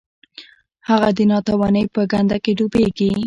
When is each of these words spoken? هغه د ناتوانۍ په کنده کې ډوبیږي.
هغه 0.89 1.09
د 1.17 1.19
ناتوانۍ 1.31 1.85
په 1.95 2.01
کنده 2.11 2.37
کې 2.43 2.51
ډوبیږي. 2.57 3.11